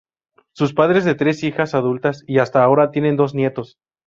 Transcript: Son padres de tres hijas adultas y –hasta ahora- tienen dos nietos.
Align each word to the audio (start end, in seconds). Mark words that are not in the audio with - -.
Son 0.53 0.69
padres 0.73 1.05
de 1.05 1.13
tres 1.13 1.43
hijas 1.43 1.75
adultas 1.75 2.23
y 2.25 2.39
–hasta 2.39 2.63
ahora- 2.63 2.89
tienen 2.89 3.17
dos 3.17 3.35
nietos. 3.35 3.77